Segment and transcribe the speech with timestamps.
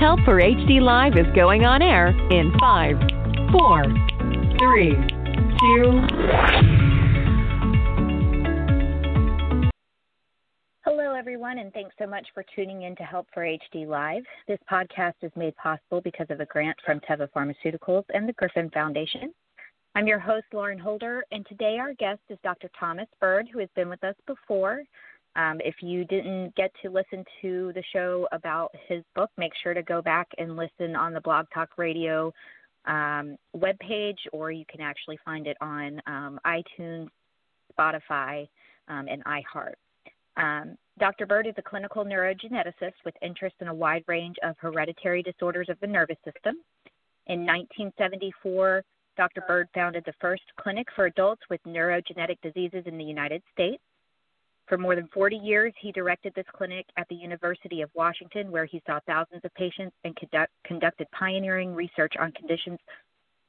[0.00, 2.96] Help for HD Live is going on air in 5,
[3.50, 3.82] 4,
[4.56, 4.96] 3, 2.
[10.84, 14.22] Hello, everyone, and thanks so much for tuning in to Help for HD Live.
[14.46, 18.70] This podcast is made possible because of a grant from Teva Pharmaceuticals and the Griffin
[18.70, 19.34] Foundation.
[19.96, 22.70] I'm your host, Lauren Holder, and today our guest is Dr.
[22.78, 24.84] Thomas Bird, who has been with us before.
[25.36, 29.74] Um, if you didn't get to listen to the show about his book, make sure
[29.74, 32.32] to go back and listen on the Blog Talk Radio
[32.86, 37.08] um, webpage, or you can actually find it on um, iTunes,
[37.78, 38.48] Spotify,
[38.88, 39.74] um, and iHeart.
[40.36, 41.26] Um, Dr.
[41.26, 45.78] Bird is a clinical neurogeneticist with interest in a wide range of hereditary disorders of
[45.80, 46.56] the nervous system.
[47.26, 48.82] In 1974,
[49.16, 49.42] Dr.
[49.46, 53.82] Bird founded the first clinic for adults with neurogenetic diseases in the United States.
[54.68, 58.66] For more than 40 years, he directed this clinic at the University of Washington, where
[58.66, 62.78] he saw thousands of patients and conduct, conducted pioneering research on conditions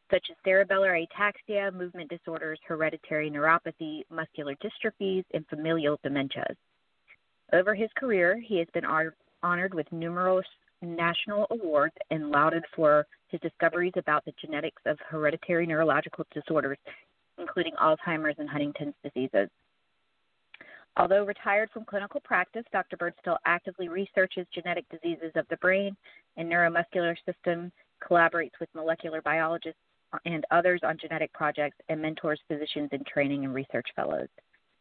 [0.09, 6.55] such as cerebellar ataxia, movement disorders, hereditary neuropathy, muscular dystrophies, and familial dementias.
[7.53, 8.85] Over his career, he has been
[9.43, 10.47] honored with numerous
[10.81, 16.77] national awards and lauded for his discoveries about the genetics of hereditary neurological disorders,
[17.37, 19.49] including Alzheimer's and Huntington's diseases.
[20.97, 22.97] Although retired from clinical practice, Dr.
[22.97, 25.95] Bird still actively researches genetic diseases of the brain
[26.37, 27.71] and neuromuscular system,
[28.03, 29.79] collaborates with molecular biologists
[30.25, 34.27] and others on genetic projects, and mentors physicians in training and research fellows.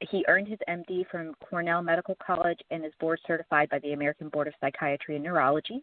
[0.01, 4.29] He earned his MD from Cornell Medical College and is board certified by the American
[4.29, 5.83] Board of Psychiatry and Neurology.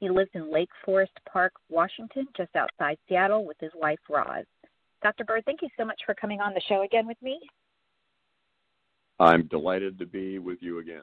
[0.00, 4.46] He lives in Lake Forest Park, Washington, just outside Seattle, with his wife, Roz.
[5.02, 5.24] Dr.
[5.24, 7.38] Bird, thank you so much for coming on the show again with me.
[9.20, 11.02] I'm delighted to be with you again.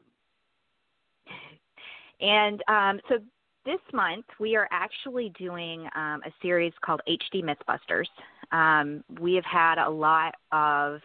[2.20, 3.20] And um, so
[3.64, 8.08] this month, we are actually doing um, a series called HD Mythbusters.
[8.52, 11.00] Um, we have had a lot of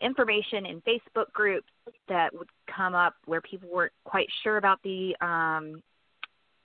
[0.00, 1.66] information in Facebook groups
[2.08, 5.82] that would come up where people weren't quite sure about the um,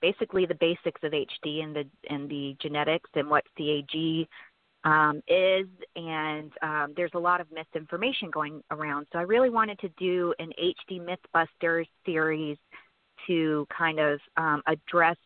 [0.00, 4.28] basically the basics of HD and the and the genetics and what CAG
[4.84, 9.06] um, is, and um, there's a lot of misinformation going around.
[9.12, 12.58] So I really wanted to do an HD MythBusters series
[13.26, 15.16] to kind of um, address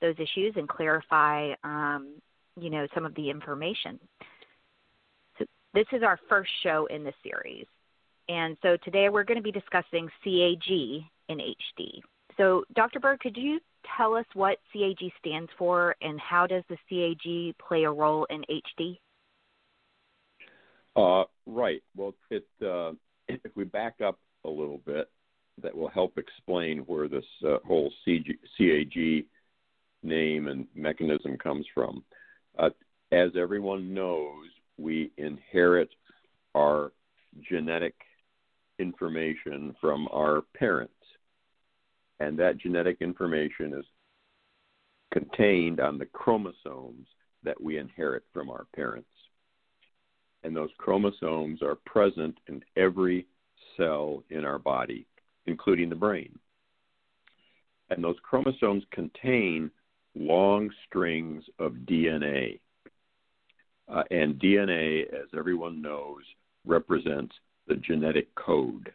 [0.00, 2.14] those issues and clarify, um,
[2.60, 3.98] you know, some of the information.
[5.38, 7.66] So this is our first show in the series,
[8.28, 12.00] and so today we're going to be discussing CAG in HD.
[12.36, 13.00] So, Dr.
[13.00, 13.60] Bird, could you
[13.96, 18.42] tell us what CAG stands for and how does the CAG play a role in
[18.78, 18.98] HD?
[20.96, 21.82] Uh, right.
[21.96, 22.92] Well, it, uh,
[23.28, 25.08] if we back up a little bit,
[25.62, 29.26] that will help explain where this uh, whole CG, CAG
[30.02, 32.02] name and mechanism comes from.
[32.58, 32.70] Uh,
[33.12, 34.46] as everyone knows,
[34.78, 35.90] we inherit
[36.54, 36.92] our
[37.48, 37.94] genetic
[38.78, 40.94] information from our parents
[42.20, 43.84] and that genetic information is
[45.10, 47.08] contained on the chromosomes
[47.42, 49.08] that we inherit from our parents.
[50.44, 53.26] And those chromosomes are present in every
[53.76, 55.06] cell in our body,
[55.46, 56.38] including the brain.
[57.88, 59.70] And those chromosomes contain
[60.14, 62.60] long strings of DNA.
[63.88, 66.22] Uh, and DNA, as everyone knows,
[66.64, 67.34] represents
[67.66, 68.92] the genetic code.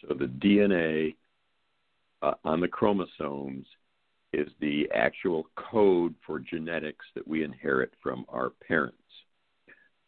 [0.00, 1.16] So the DNA
[2.22, 3.66] uh, on the chromosomes
[4.32, 8.96] is the actual code for genetics that we inherit from our parents.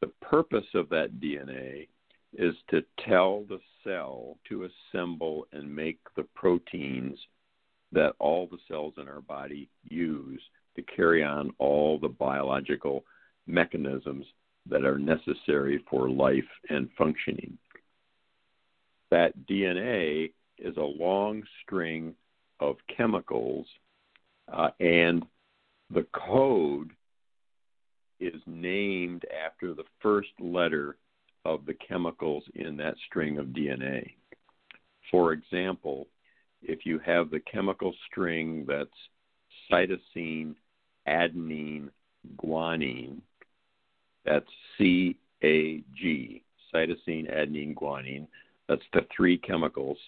[0.00, 1.88] The purpose of that DNA
[2.36, 7.18] is to tell the cell to assemble and make the proteins
[7.92, 10.42] that all the cells in our body use
[10.76, 13.04] to carry on all the biological
[13.46, 14.26] mechanisms
[14.68, 17.56] that are necessary for life and functioning.
[19.10, 22.14] That DNA is a long string
[22.60, 23.66] of chemicals,
[24.52, 25.24] uh, and
[25.90, 26.90] the code
[28.20, 30.96] is named after the first letter
[31.44, 34.12] of the chemicals in that string of DNA.
[35.10, 36.06] For example,
[36.62, 38.88] if you have the chemical string that's
[39.70, 40.54] cytosine
[41.06, 41.90] adenine
[42.36, 43.18] guanine.
[44.24, 44.46] That's
[44.78, 46.42] C A G,
[46.72, 48.26] cytosine, adenine, guanine.
[48.68, 49.98] That's the three chemicals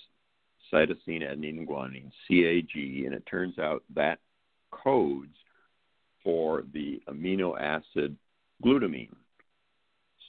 [0.73, 4.19] cytosine, adenine, guanine, CAG, and it turns out that
[4.71, 5.37] codes
[6.23, 8.17] for the amino acid
[8.65, 9.15] glutamine.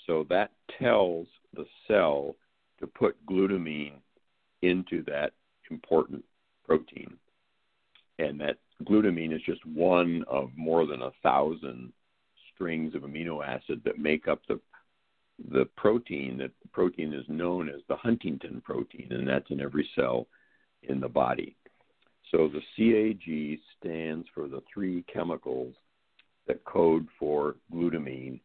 [0.06, 2.36] So that tells the cell
[2.80, 4.00] to put glutamine
[4.62, 5.34] into that
[5.72, 6.24] important
[6.66, 7.18] protein.
[8.20, 11.92] And that glutamine is just one of more than a thousand
[12.54, 14.60] strings of amino acid that make up the
[15.52, 20.28] the protein that protein is known as the Huntington protein and that's in every cell
[20.84, 21.56] in the body.
[22.32, 25.76] So the CAG stands for the three chemicals
[26.48, 28.40] that code for glutamine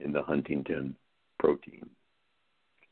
[0.00, 0.94] in the Huntington
[1.38, 1.88] protein.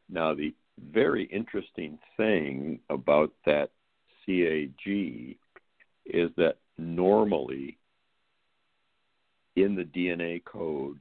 [0.09, 0.55] Now the
[0.93, 3.71] very interesting thing about that
[4.25, 5.37] CAG
[6.05, 7.79] is that normally
[9.57, 11.01] in the DNA code,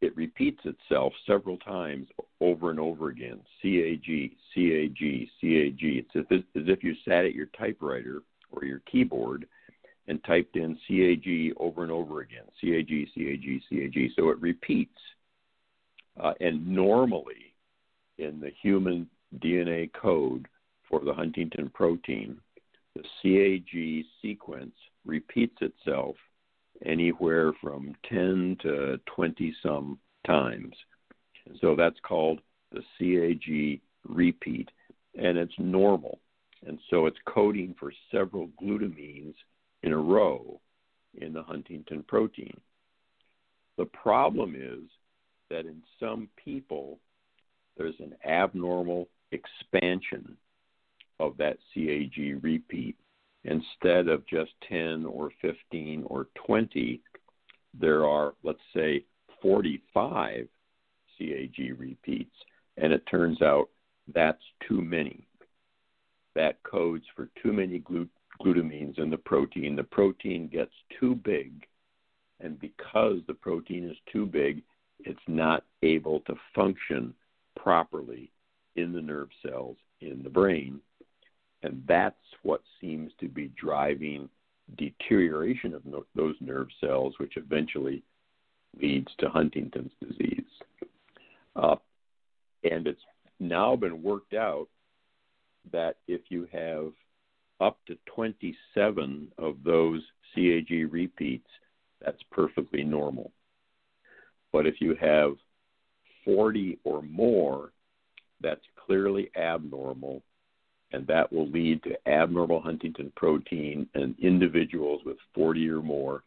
[0.00, 2.08] it repeats itself several times
[2.40, 3.40] over and over again.
[3.62, 5.82] CAG, CAG, CAG.
[5.82, 6.24] It's as
[6.54, 8.22] if, you sat at your typewriter
[8.52, 9.46] or your keyboard
[10.06, 12.44] and typed in CAG over and over again.
[12.60, 14.10] CAG, CAG, CAG.
[14.16, 14.98] So it repeats.
[16.18, 17.54] Uh, and normally,
[18.18, 19.08] in the human
[19.38, 20.46] DNA code
[20.88, 22.38] for the Huntington protein,
[22.94, 24.74] the CAG sequence
[25.04, 26.16] repeats itself
[26.84, 30.74] anywhere from 10 to 20 some times.
[31.60, 32.40] So that's called
[32.72, 34.68] the CAG repeat,
[35.18, 36.20] and it's normal.
[36.66, 39.34] And so it's coding for several glutamines
[39.82, 40.60] in a row
[41.20, 42.60] in the Huntington protein.
[43.76, 44.90] The problem is
[45.50, 46.98] that in some people,
[47.76, 50.36] there's an abnormal expansion
[51.20, 52.96] of that CAG repeat.
[53.44, 57.00] Instead of just 10 or 15 or 20,
[57.78, 59.04] there are, let's say,
[59.40, 60.48] 45
[61.16, 62.34] CAG repeats.
[62.76, 63.68] And it turns out
[64.14, 65.26] that's too many.
[66.34, 68.08] That codes for too many glut-
[68.40, 69.76] glutamines in the protein.
[69.76, 71.66] The protein gets too big.
[72.40, 74.62] And because the protein is too big,
[75.00, 77.14] it's not able to function
[77.56, 78.30] properly
[78.76, 80.80] in the nerve cells in the brain.
[81.62, 84.28] And that's what seems to be driving
[84.76, 88.02] deterioration of no- those nerve cells, which eventually
[88.80, 90.44] leads to Huntington's disease.
[91.56, 91.76] Uh,
[92.64, 93.02] and it's
[93.40, 94.68] now been worked out
[95.72, 96.92] that if you have
[97.60, 100.02] up to 27 of those
[100.34, 101.48] CAG repeats,
[102.00, 103.32] that's perfectly normal.
[104.52, 105.32] But if you have
[106.24, 107.72] 40 or more,
[108.40, 110.22] that's clearly abnormal,
[110.92, 116.22] and that will lead to abnormal Huntington protein, and individuals with 40 or more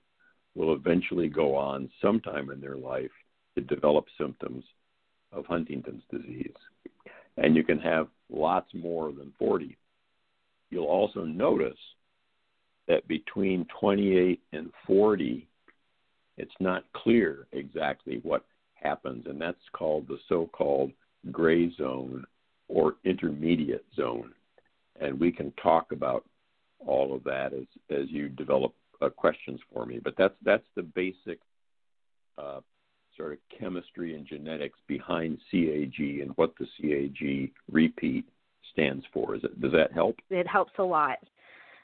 [0.55, 3.11] will eventually go on sometime in their life
[3.55, 4.63] to develop symptoms
[5.31, 6.53] of Huntington's disease.
[7.37, 9.77] And you can have lots more than 40.
[10.69, 11.77] You'll also notice
[12.87, 15.47] that between 28 and 40,
[16.37, 20.91] it's not clear exactly what happens, and that's called the so called
[21.31, 22.25] gray zone
[22.67, 24.33] or intermediate zone.
[25.01, 26.25] And we can talk about
[26.79, 29.99] all of that as, as you develop uh, questions for me.
[30.03, 31.39] But that's, that's the basic
[32.37, 32.61] uh,
[33.17, 38.25] sort of chemistry and genetics behind CAG and what the CAG repeat
[38.71, 39.35] stands for.
[39.35, 40.15] Is it, does that help?
[40.29, 41.17] It helps a lot.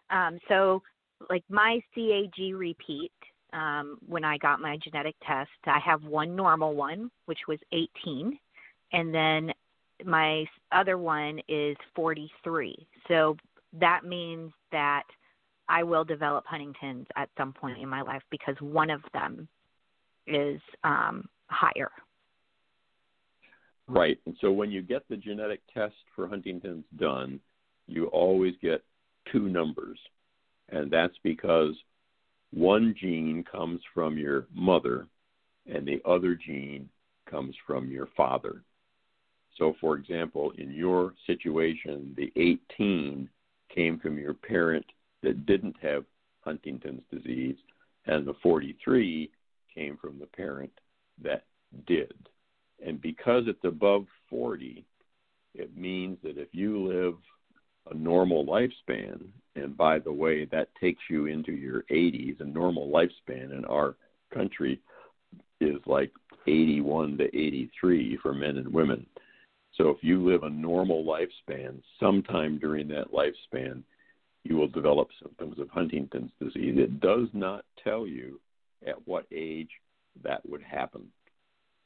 [0.10, 0.82] Um, so,
[1.30, 3.12] like my CAG repeat,
[3.54, 8.38] um, when I got my genetic test, I have one normal one, which was 18,
[8.94, 9.52] and then
[10.06, 12.88] my other one is 43.
[13.08, 13.36] So
[13.74, 15.04] that means that
[15.70, 19.48] I will develop Huntington's at some point in my life because one of them
[20.26, 21.92] is um, higher.
[23.88, 24.20] Right.
[24.26, 27.40] And so when you get the genetic test for Huntington's done,
[27.88, 28.84] you always get
[29.32, 29.98] two numbers.
[30.70, 31.74] And that's because
[32.52, 35.08] one gene comes from your mother
[35.66, 36.90] and the other gene
[37.30, 38.64] comes from your father.
[39.58, 43.30] So, for example, in your situation, the 18
[43.74, 44.86] came from your parent
[45.24, 46.06] that didn't have
[46.42, 47.58] Huntington's disease,
[48.06, 49.30] and the 43
[49.74, 50.72] came from the parent
[51.24, 51.44] that
[51.88, 52.14] did.
[52.86, 54.86] And because it's above 40,
[55.56, 57.16] it means that if you live
[57.90, 62.90] a normal lifespan, and by the way, that takes you into your 80s, a normal
[62.90, 63.96] lifespan in our
[64.32, 64.80] country
[65.60, 66.12] is like
[66.46, 69.06] 81 to 83 for men and women.
[69.78, 73.84] So if you live a normal lifespan, sometime during that lifespan,
[74.44, 76.76] you will develop symptoms of Huntington's disease.
[76.78, 78.40] It does not tell you
[78.88, 79.70] at what age
[80.24, 81.04] that would happen.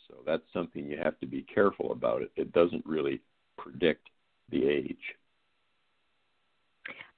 [0.08, 2.22] So that's something you have to be careful about.
[2.22, 3.22] It, it doesn't really
[3.58, 4.08] predict
[4.50, 4.98] the age.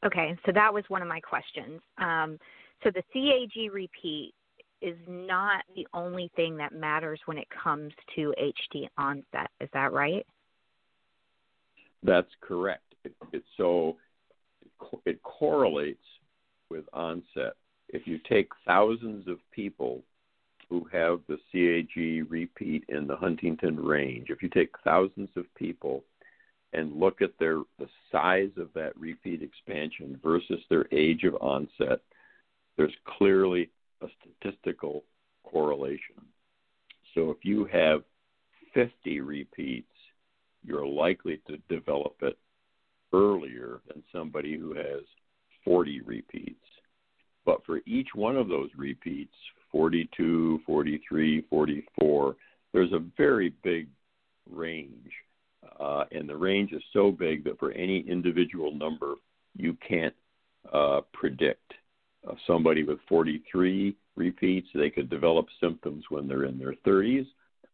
[0.06, 1.82] Okay, so that was one of my questions.
[1.98, 2.38] Um,
[2.84, 4.34] so the CAG repeat
[4.82, 9.50] is not the only thing that matters when it comes to HD onset.
[9.62, 10.26] Is that right?
[12.04, 12.84] That's correct.
[13.04, 13.98] It, it, so
[15.06, 16.04] it correlates
[16.70, 17.54] with onset.
[17.90, 20.04] If you take thousands of people
[20.70, 26.04] who have the CAG repeat in the Huntington range, if you take thousands of people
[26.74, 32.00] and look at their the size of that repeat expansion versus their age of onset,
[32.78, 33.70] there's clearly
[34.02, 34.08] a
[34.42, 35.04] statistical
[35.44, 36.16] correlation.
[37.14, 38.02] So if you have
[38.74, 39.93] 50 repeats,
[40.66, 42.38] you're likely to develop it
[43.14, 45.04] earlier than somebody who has
[45.64, 46.56] 40 repeats.
[47.46, 49.36] But for each one of those repeats,
[49.72, 52.36] 42, 43, 44,
[52.74, 53.88] there's a very big
[54.50, 55.12] range.
[55.80, 59.16] Uh, and the range is so big that for any individual number,
[59.56, 60.14] you can't
[60.72, 61.74] uh, predict.
[62.28, 67.28] Uh, somebody with 43 repeats, they could develop symptoms when they're in their 30s,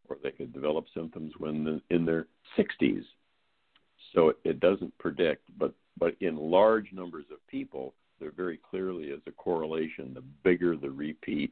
[0.10, 3.04] or they could develop symptoms when in their 60s.
[4.14, 9.22] So it, doesn't predict, but but in large numbers of people, there very clearly is
[9.28, 10.14] a correlation.
[10.14, 11.52] The bigger the repeat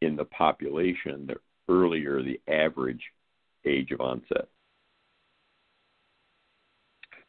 [0.00, 1.36] in the population, the
[1.68, 3.02] earlier the average
[3.64, 4.48] age of onset.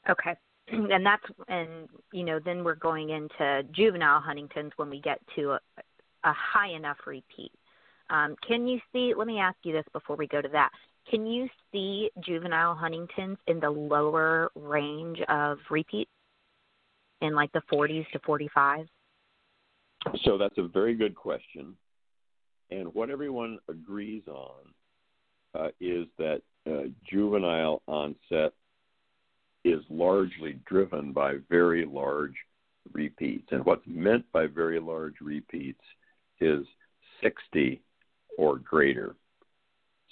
[0.09, 0.35] Okay.
[0.69, 5.51] And that's and you know then we're going into juvenile Huntington's when we get to
[5.51, 5.59] a,
[6.25, 7.53] a high enough repeat.
[8.09, 9.13] Um, can you see?
[9.15, 10.69] Let me ask you this before we go to that.
[11.09, 16.09] Can you see juvenile Huntington's in the lower range of repeat,
[17.21, 18.87] in like the 40s to 45?
[20.23, 21.75] So that's a very good question.
[22.69, 24.73] And what everyone agrees on
[25.55, 28.53] uh, is that uh, juvenile onset
[29.63, 32.35] is largely driven by very large
[32.93, 33.47] repeats.
[33.51, 35.81] And what's meant by very large repeats
[36.39, 36.65] is
[37.21, 37.81] 60
[38.37, 39.15] or greater.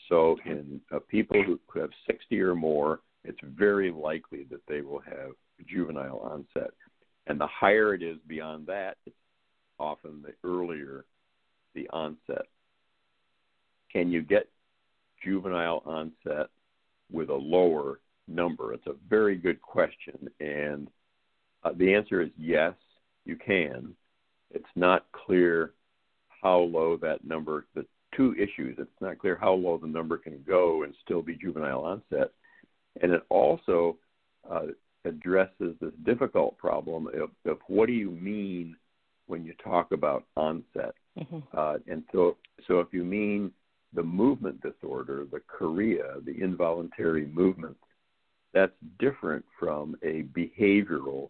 [0.10, 5.00] So, in uh, people who have 60 or more, it's very likely that they will
[5.00, 5.32] have
[5.68, 6.72] juvenile onset.
[7.28, 9.16] And the higher it is beyond that, it's
[9.80, 11.06] often the earlier
[11.74, 12.46] the onset.
[13.92, 14.50] Can you get
[15.24, 16.50] juvenile onset
[17.12, 18.74] with a lower number?
[18.74, 20.30] It's a very good question.
[20.40, 20.88] And
[21.64, 22.74] uh, the answer is yes,
[23.26, 23.96] you can.
[24.52, 25.74] It's not clear
[26.42, 28.78] how low that number, the two issues.
[28.80, 32.32] It's not clear how low the number can go and still be juvenile onset.
[33.02, 33.98] And it also
[34.50, 34.68] uh,
[35.04, 38.76] addresses this difficult problem of, of, what do you mean
[39.28, 40.96] when you talk about onset?
[41.20, 41.40] Mm-hmm.
[41.54, 43.52] Uh, and so, so if you mean
[43.94, 47.78] the movement disorder, the chorea, the involuntary movement,
[48.54, 51.30] that's different from a behavioral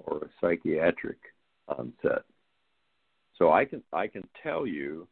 [0.00, 1.18] or a psychiatric
[1.68, 2.24] onset.
[3.38, 5.06] So I can I can tell you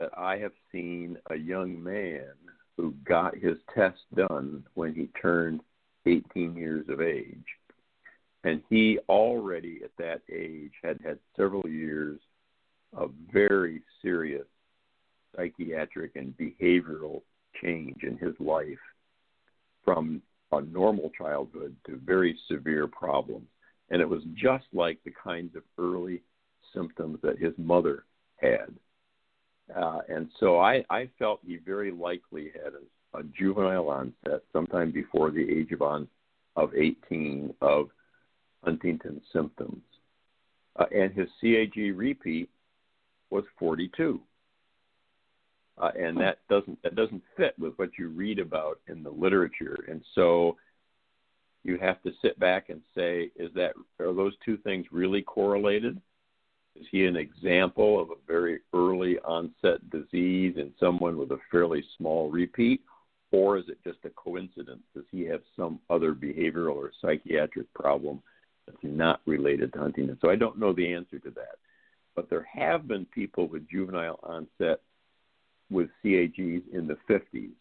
[0.00, 2.32] that I have seen a young man
[2.76, 5.60] who got his test done when he turned
[6.06, 7.44] 18 years of age.
[8.42, 12.18] And he already at that age had had several years
[12.96, 14.46] of very serious
[15.36, 17.20] psychiatric and behavioral
[17.62, 18.78] change in his life
[19.84, 23.46] from a normal childhood to very severe problems.
[23.90, 26.22] And it was just like the kinds of early
[26.74, 28.04] symptoms that his mother
[28.36, 28.74] had.
[29.76, 34.90] Uh, and so I, I felt he very likely had a, a juvenile onset sometime
[34.90, 36.08] before the age of on
[36.56, 37.90] of 18 of
[38.64, 39.82] Huntington's symptoms,
[40.76, 42.50] uh, and his CAG repeat
[43.30, 44.20] was 42.
[45.78, 49.84] Uh, and that doesn't that doesn't fit with what you read about in the literature,
[49.88, 50.56] and so
[51.64, 56.00] you have to sit back and say, is that are those two things really correlated?
[56.76, 61.84] Is he an example of a very early onset disease in someone with a fairly
[61.96, 62.82] small repeat?
[63.32, 64.82] Or is it just a coincidence?
[64.94, 68.22] Does he have some other behavioral or psychiatric problem
[68.66, 70.18] that's not related to Huntington?
[70.20, 71.58] So I don't know the answer to that.
[72.16, 74.80] But there have been people with juvenile onset
[75.70, 77.52] with CAGs in the 50s.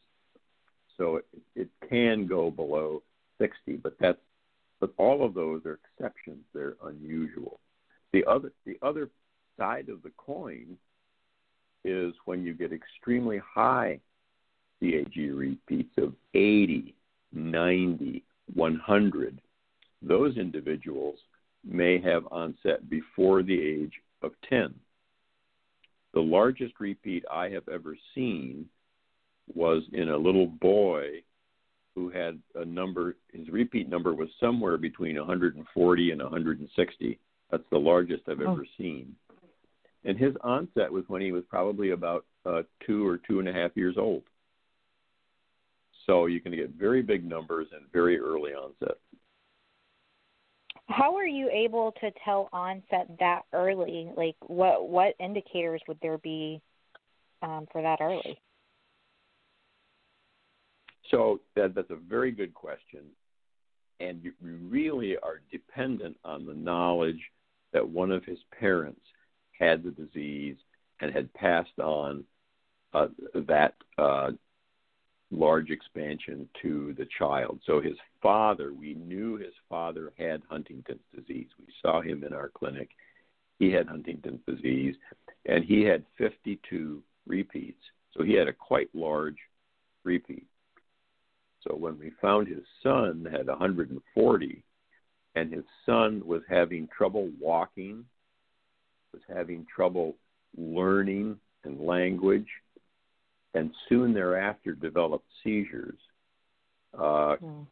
[0.97, 1.25] So it,
[1.55, 3.03] it can go below
[3.39, 4.19] 60, but that's
[4.79, 6.43] but all of those are exceptions.
[6.53, 7.59] They're unusual.
[8.13, 9.09] The other the other
[9.57, 10.77] side of the coin
[11.83, 13.99] is when you get extremely high
[14.81, 16.95] CAG repeats of 80,
[17.33, 18.23] 90,
[18.53, 19.41] 100.
[20.01, 21.19] Those individuals
[21.63, 24.73] may have onset before the age of 10.
[26.13, 28.67] The largest repeat I have ever seen
[29.53, 31.23] was in a little boy
[31.95, 37.19] who had a number, his repeat number was somewhere between 140 and 160.
[37.51, 38.53] That's the largest I've oh.
[38.53, 39.15] ever seen.
[40.05, 43.53] And his onset was when he was probably about uh, two or two and a
[43.53, 44.23] half years old.
[46.05, 48.97] So you can get very big numbers and very early onset.
[50.87, 54.09] How are you able to tell onset that early?
[54.17, 56.61] Like, what what indicators would there be
[57.43, 58.41] um, for that early?
[61.11, 63.01] So that, that's a very good question,
[63.99, 67.19] and you really are dependent on the knowledge
[67.73, 69.01] that one of his parents
[69.59, 70.57] had the disease
[71.01, 72.23] and had passed on
[72.93, 74.31] uh, that uh,
[75.31, 77.59] large expansion to the child.
[77.65, 81.47] So his father, we knew his father had Huntington's disease.
[81.59, 82.89] We saw him in our clinic.
[83.59, 84.95] He had Huntington's disease,
[85.45, 87.81] and he had 52 repeats.
[88.17, 89.37] So he had a quite large
[90.03, 90.47] repeat.
[91.67, 94.63] So when we found his son had 140,
[95.39, 98.03] and his son was having trouble walking,
[99.13, 100.15] was having trouble
[100.57, 102.47] learning and language,
[103.53, 105.97] and soon thereafter developed seizures.
[106.93, 107.65] Uh, mm.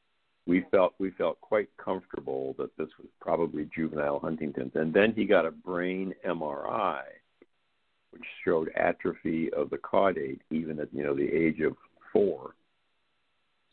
[0.45, 5.25] We felt we felt quite comfortable that this was probably juvenile Huntington's, and then he
[5.25, 7.01] got a brain MRI,
[8.12, 11.75] which showed atrophy of the caudate even at you know the age of
[12.13, 12.55] four.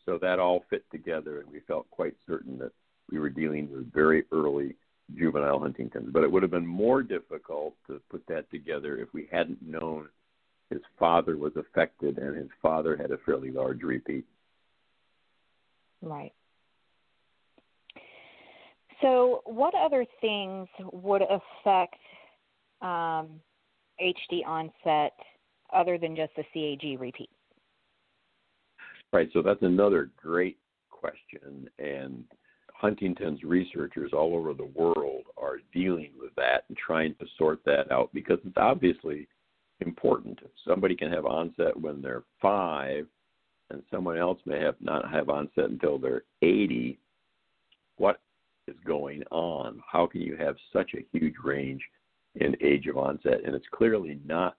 [0.05, 2.73] So that all fit together, and we felt quite certain that
[3.11, 4.75] we were dealing with very early
[5.15, 6.09] juvenile Huntington's.
[6.11, 10.09] But it would have been more difficult to put that together if we hadn't known
[10.69, 14.25] his father was affected and his father had a fairly large repeat.
[16.01, 16.33] Right.
[19.01, 21.95] So, what other things would affect
[22.81, 23.41] um,
[24.01, 25.13] HD onset
[25.73, 27.29] other than just the CAG repeat?
[29.11, 29.29] Right.
[29.33, 30.57] So that's another great
[30.89, 32.23] question, and
[32.77, 37.91] Huntington's researchers all over the world are dealing with that and trying to sort that
[37.91, 39.27] out because it's obviously
[39.79, 40.39] important.
[40.67, 43.07] Somebody can have onset when they're five,
[43.69, 46.99] and someone else may have not have onset until they're 80.
[47.97, 48.19] What
[48.67, 49.81] is going on?
[49.89, 51.81] How can you have such a huge range
[52.35, 53.41] in age of onset?
[53.45, 54.57] And it's clearly not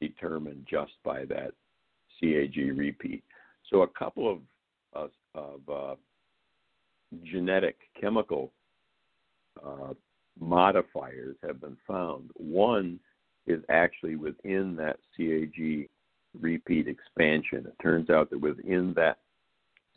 [0.00, 1.52] determined just by that
[2.20, 3.22] CAG repeat.
[3.70, 4.38] So a couple of
[5.34, 5.94] of uh,
[7.24, 8.52] genetic chemical
[9.64, 9.94] uh,
[10.38, 12.30] modifiers have been found.
[12.34, 12.98] One
[13.46, 15.88] is actually within that CAG
[16.38, 17.66] repeat expansion.
[17.66, 19.18] It turns out that within that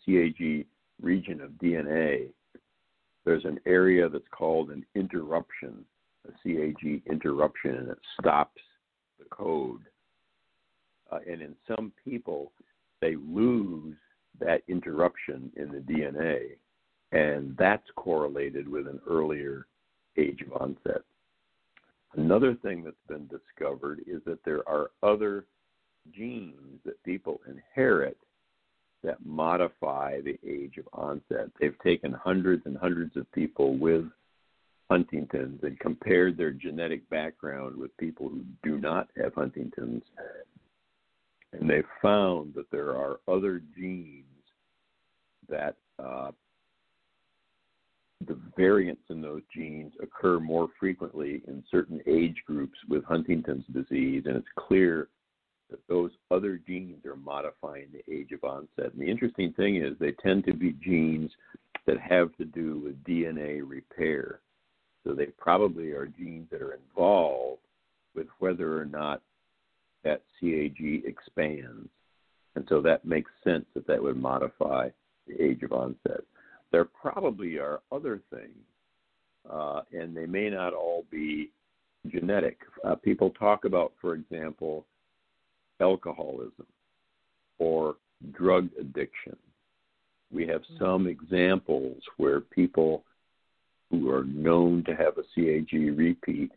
[0.06, 0.66] CAG
[1.02, 2.28] region of DNA,
[3.26, 5.84] there's an area that's called an interruption,
[6.28, 8.62] a CAG interruption, and it stops
[9.20, 9.82] the code.
[11.12, 12.52] Uh, and in some people,
[13.02, 13.96] they lose
[14.40, 16.58] that interruption in the DNA,
[17.12, 19.68] and that's correlated with an earlier
[20.18, 21.02] age of onset.
[22.16, 25.46] Another thing that's been discovered is that there are other
[26.12, 28.18] genes that people inherit
[29.04, 31.50] that modify the age of onset.
[31.60, 34.06] They've taken hundreds and hundreds of people with
[34.90, 40.04] Huntington's and compared their genetic background with people who do not have Huntington's.
[41.54, 44.24] And they found that there are other genes
[45.50, 46.32] that uh,
[48.26, 54.24] the variants in those genes occur more frequently in certain age groups with Huntington's disease,
[54.26, 55.10] and it's clear
[55.70, 58.94] that those other genes are modifying the age of onset.
[58.94, 61.32] And the interesting thing is they tend to be genes
[61.86, 64.40] that have to do with DNA repair.
[65.04, 67.62] So they probably are genes that are involved
[68.16, 69.22] with whether or not
[70.04, 71.90] that CAG expands.
[72.56, 74.90] And so that makes sense that that would modify
[75.28, 76.24] the age of onset
[76.72, 78.58] there probably are other things,
[79.50, 81.52] uh, and they may not all be
[82.08, 82.60] genetic.
[82.84, 84.86] Uh, people talk about, for example,
[85.80, 86.66] alcoholism
[87.60, 87.96] or
[88.34, 89.36] drug addiction.
[90.32, 90.84] We have mm-hmm.
[90.84, 93.04] some examples where people
[93.90, 96.52] who are known to have a CAG repeat,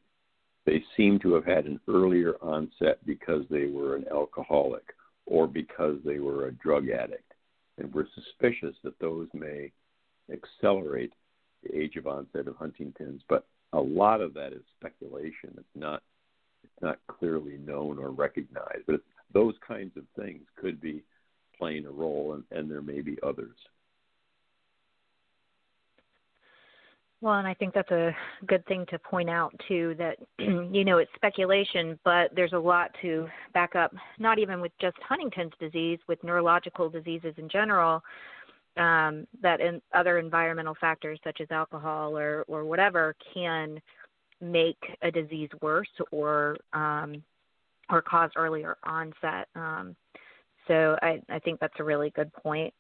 [0.66, 4.84] they seem to have had an earlier onset because they were an alcoholic
[5.26, 7.32] or because they were a drug addict.
[7.78, 9.70] And we're suspicious that those may
[10.32, 11.12] accelerate
[11.62, 15.54] the age of onset of Huntington's, but a lot of that is speculation.
[15.56, 16.02] It's not
[16.62, 19.00] it's not clearly known or recognized, but
[19.32, 21.02] those kinds of things could be
[21.56, 23.56] playing a role, and, and there may be others.
[27.22, 28.16] Well, and I think that's a
[28.46, 32.90] good thing to point out too that you know it's speculation, but there's a lot
[33.02, 38.02] to back up not even with just Huntington's disease, with neurological diseases in general,
[38.80, 43.80] um, that in other environmental factors such as alcohol or or whatever can
[44.40, 47.22] make a disease worse or um,
[47.90, 49.48] or cause earlier onset.
[49.54, 49.94] Um,
[50.66, 52.72] so I, I think that's a really good point.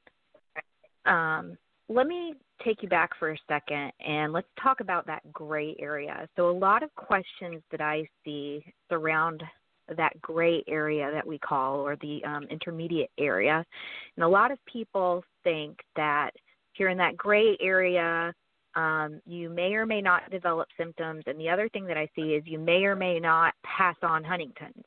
[1.04, 1.56] Um,
[1.88, 2.34] let me
[2.64, 6.28] take you back for a second and let's talk about that gray area.
[6.36, 9.42] So, a lot of questions that I see surround
[9.96, 13.64] that gray area that we call, or the um, intermediate area.
[14.16, 18.32] And a lot of people think that if you're in that gray area,
[18.76, 21.24] um, you may or may not develop symptoms.
[21.26, 24.22] And the other thing that I see is you may or may not pass on
[24.22, 24.84] Huntington's.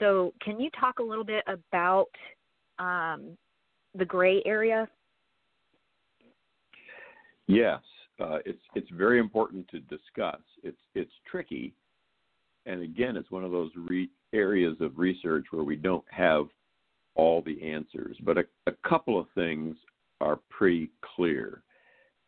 [0.00, 2.08] So, can you talk a little bit about
[2.78, 3.38] um,
[3.94, 4.88] the gray area
[7.46, 7.80] Yes,
[8.20, 10.40] uh, it's it's very important to discuss.
[10.62, 11.74] It's it's tricky,
[12.66, 16.46] and again, it's one of those re- areas of research where we don't have
[17.14, 18.16] all the answers.
[18.22, 19.76] But a, a couple of things
[20.20, 21.62] are pretty clear,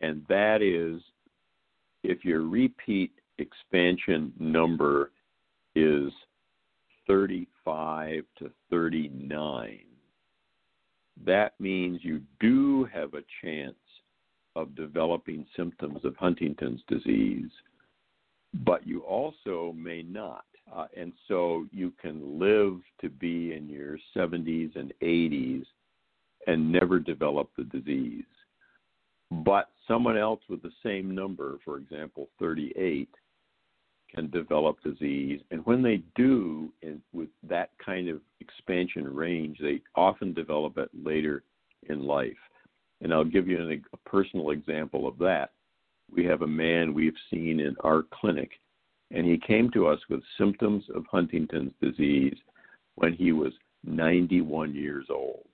[0.01, 1.03] and that is
[2.03, 5.11] if your repeat expansion number
[5.75, 6.13] is
[7.07, 9.81] 35 to 39,
[11.25, 13.75] that means you do have a chance
[14.55, 17.51] of developing symptoms of Huntington's disease,
[18.65, 20.45] but you also may not.
[20.75, 25.65] Uh, and so you can live to be in your 70s and 80s
[26.47, 28.25] and never develop the disease.
[29.31, 33.09] But someone else with the same number, for example, 38,
[34.15, 35.41] can develop disease.
[35.51, 40.91] And when they do, in, with that kind of expansion range, they often develop it
[40.95, 41.43] later
[41.89, 42.33] in life.
[43.03, 45.51] And I'll give you an, a personal example of that.
[46.11, 48.51] We have a man we've seen in our clinic,
[49.11, 52.37] and he came to us with symptoms of Huntington's disease
[52.97, 53.53] when he was
[53.85, 55.47] 91 years old.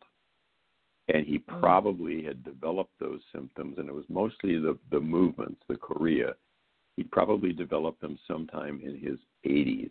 [1.09, 1.61] And he mm.
[1.61, 6.35] probably had developed those symptoms, and it was mostly the, the movements, the chorea.
[6.97, 9.91] He probably developed them sometime in his 80s.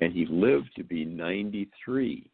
[0.00, 2.28] And he lived to be 93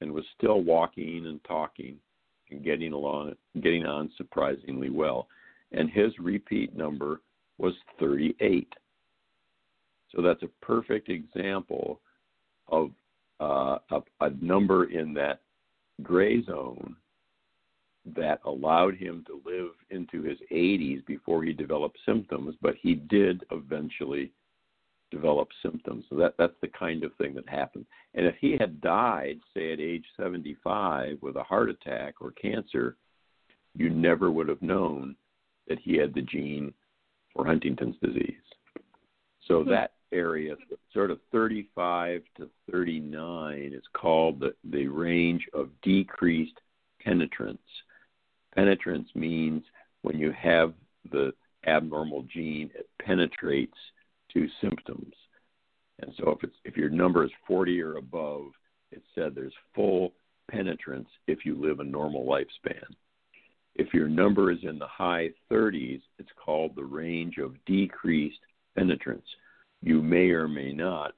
[0.00, 1.96] and was still walking and talking
[2.50, 5.28] and getting along, getting on surprisingly well.
[5.72, 7.20] And his repeat number
[7.58, 8.72] was 38.
[10.14, 12.00] So that's a perfect example
[12.68, 12.90] of
[13.40, 15.40] uh, a, a number in that
[16.02, 16.96] gray zone
[18.16, 23.44] that allowed him to live into his 80s before he developed symptoms, but he did
[23.50, 24.30] eventually
[25.10, 26.04] develop symptoms.
[26.10, 27.86] So that that's the kind of thing that happened.
[28.14, 32.96] And if he had died, say at age 75 with a heart attack or cancer,
[33.74, 35.16] you never would have known
[35.68, 36.72] that he had the gene
[37.32, 38.34] for Huntington's disease.
[39.46, 39.70] So mm-hmm.
[39.70, 40.54] that area,
[40.92, 46.58] sort of 35 to 39, is called the, the range of decreased
[47.04, 47.58] penetrance.
[48.54, 49.64] Penetrance means
[50.02, 50.72] when you have
[51.10, 51.32] the
[51.66, 53.76] abnormal gene, it penetrates
[54.32, 55.12] to symptoms.
[56.00, 58.46] And so if it's if your number is 40 or above,
[58.90, 60.12] it said there's full
[60.50, 62.84] penetrance if you live a normal lifespan.
[63.74, 68.38] If your number is in the high 30s, it's called the range of decreased
[68.76, 69.26] penetrance.
[69.84, 71.12] You may or may not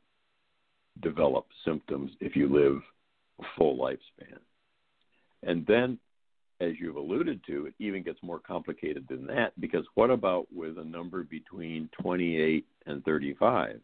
[1.01, 2.83] develop symptoms if you live
[3.41, 4.39] a full lifespan.
[5.45, 6.01] And then
[6.61, 10.79] as you've alluded to, it even gets more complicated than that because what about with
[10.79, 13.81] a number between 28 and 35?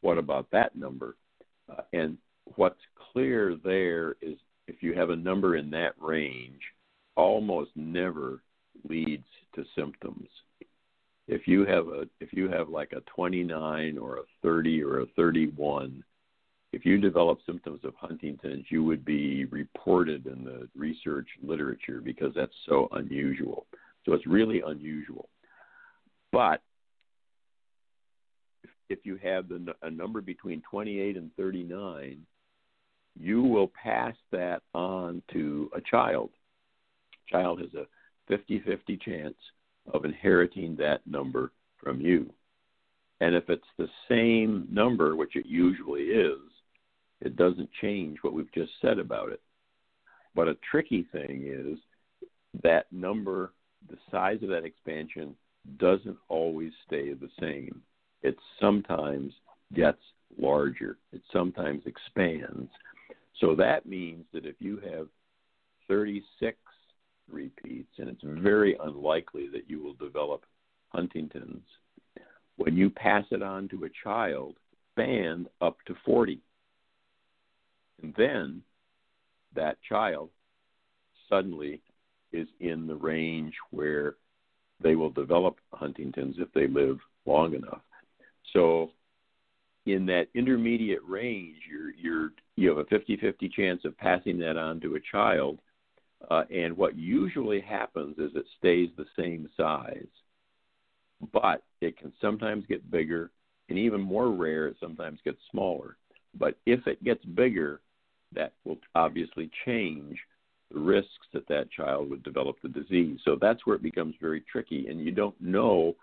[0.00, 1.14] What about that number?
[1.70, 2.18] Uh, and
[2.56, 2.80] what's
[3.12, 6.62] clear there is if you have a number in that range,
[7.14, 8.42] almost never
[8.88, 10.26] leads to symptoms.
[11.28, 15.06] If you have a if you have like a 29 or a 30 or a
[15.16, 16.02] 31,
[16.72, 22.32] if you develop symptoms of Huntington's, you would be reported in the research literature because
[22.34, 23.66] that's so unusual.
[24.04, 25.28] So it's really unusual.
[26.32, 26.62] But
[28.88, 32.18] if you have the, a number between 28 and 39,
[33.18, 36.30] you will pass that on to a child.
[37.28, 37.86] Child has a
[38.28, 39.36] 50 50 chance
[39.92, 42.32] of inheriting that number from you.
[43.20, 46.40] And if it's the same number, which it usually is,
[47.20, 49.40] it doesn't change what we've just said about it.
[50.34, 51.78] But a tricky thing is
[52.62, 53.52] that number,
[53.88, 55.36] the size of that expansion,
[55.78, 57.82] doesn't always stay the same.
[58.22, 59.32] It sometimes
[59.74, 60.00] gets
[60.38, 62.70] larger, it sometimes expands.
[63.40, 65.06] So that means that if you have
[65.88, 66.56] 36
[67.30, 70.44] repeats, and it's very unlikely that you will develop
[70.88, 71.64] Huntington's,
[72.56, 74.56] when you pass it on to a child,
[74.96, 76.40] band up to 40.
[78.02, 78.62] And then
[79.54, 80.30] that child
[81.28, 81.80] suddenly
[82.32, 84.16] is in the range where
[84.82, 87.80] they will develop Huntington's if they live long enough.
[88.52, 88.90] So
[89.86, 94.80] in that intermediate range, you're, you're, you have a 50-50 chance of passing that on
[94.80, 95.60] to a child.
[96.30, 100.06] Uh, and what usually happens is it stays the same size,
[101.32, 103.30] but it can sometimes get bigger,
[103.68, 105.96] and even more rare, it sometimes gets smaller.
[106.38, 107.80] But if it gets bigger,
[108.34, 110.18] that will obviously change
[110.72, 113.18] the risks that that child would develop the disease.
[113.24, 115.96] So that's where it becomes very tricky, and you don't know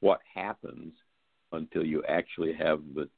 [0.00, 0.92] what happens
[1.52, 3.08] until you actually have the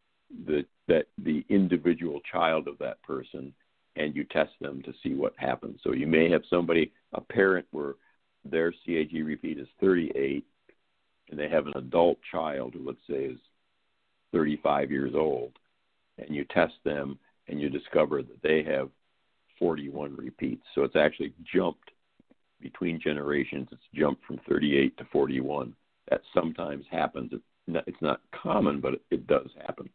[0.47, 3.53] the that the individual child of that person
[3.97, 5.81] and you test them to see what happens.
[5.83, 7.95] So you may have somebody, a parent where
[8.45, 10.45] their CAG repeat is 38
[11.31, 13.39] and they have an adult child who let's say is
[14.33, 15.53] 35 years old
[16.19, 18.91] and you test them and you discover that they have
[19.59, 20.63] 41 repeats.
[20.75, 21.91] So it's actually jumped
[22.61, 23.69] between generations.
[23.73, 25.75] It's jumped from 38 to 41.
[26.11, 27.31] That sometimes happens.
[27.33, 29.89] It's not, it's not common, but it, it does happen.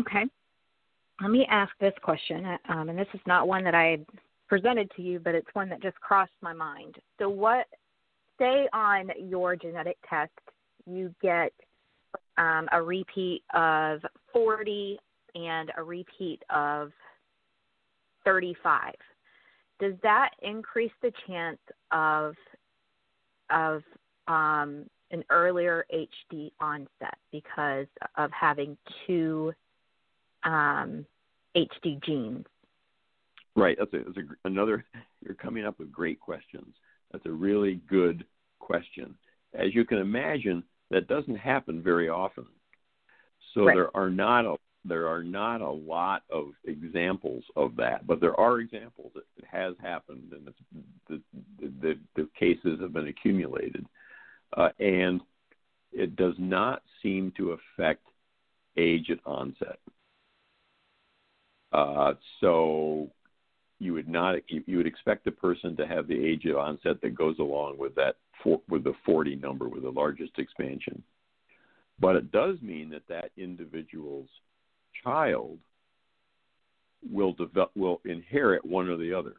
[0.00, 0.24] Okay.
[1.20, 4.06] Let me ask this question, um, and this is not one that I had
[4.48, 6.96] presented to you, but it's one that just crossed my mind.
[7.18, 7.66] So, what,
[8.38, 10.32] say on your genetic test,
[10.86, 11.52] you get
[12.38, 14.00] um, a repeat of
[14.32, 14.98] 40
[15.34, 16.90] and a repeat of
[18.24, 18.94] 35.
[19.80, 21.58] Does that increase the chance
[21.90, 22.34] of
[23.50, 23.82] of
[24.28, 28.76] um, an earlier HD onset because of having
[29.06, 29.52] two
[30.44, 31.06] um,
[31.56, 32.46] HD genes?
[33.54, 33.76] Right.
[33.78, 34.84] That's, a, that's a, another.
[35.24, 36.74] You're coming up with great questions.
[37.12, 38.24] That's a really good
[38.58, 39.14] question.
[39.54, 42.46] As you can imagine, that doesn't happen very often.
[43.54, 43.74] So right.
[43.74, 48.38] there are not a there are not a lot of examples of that, but there
[48.38, 49.12] are examples.
[49.14, 50.52] It has happened, and
[51.08, 51.20] the,
[51.60, 53.86] the, the, cases have been accumulated,
[54.56, 55.20] uh, and
[55.92, 58.04] it does not seem to affect
[58.76, 59.78] age at onset.
[61.72, 63.10] Uh, so
[63.78, 67.14] you would not you would expect the person to have the age of onset that
[67.14, 71.02] goes along with that for, with the 40 number with the largest expansion.
[71.98, 74.28] But it does mean that that individual's
[75.02, 75.58] child
[77.10, 79.34] will develop will inherit one or the other.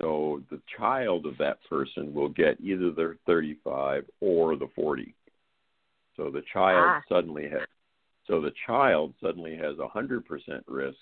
[0.00, 5.14] So the child of that person will get either the 35 or the 40.
[6.16, 7.02] So the child ah.
[7.08, 7.62] suddenly has
[8.26, 10.22] so the child suddenly has a 100%
[10.66, 10.96] risk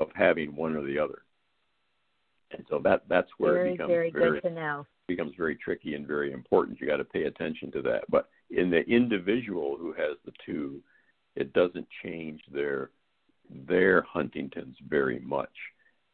[0.00, 1.22] of having one or the other.
[2.52, 4.86] And so that that's where very, it becomes very, very good to know.
[5.08, 6.80] becomes very tricky and very important.
[6.80, 8.04] You got to pay attention to that.
[8.10, 10.82] But in the individual who has the two,
[11.34, 12.90] it doesn't change their
[13.50, 15.52] their Huntington's very much.